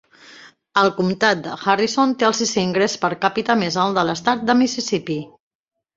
El 0.83 0.87
comtat 0.99 1.43
de 1.47 1.57
Harrison 1.73 2.15
té 2.23 2.27
el 2.29 2.35
sisè 2.39 2.63
ingrés 2.69 2.95
per 3.05 3.13
càpita 3.27 3.59
més 3.63 3.79
alt 3.85 4.01
de 4.01 4.07
l'Estat 4.11 4.43
de 4.49 4.57
Mississippi. 4.63 5.19